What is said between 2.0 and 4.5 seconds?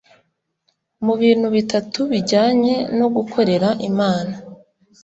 bijyanye no gukorera Imana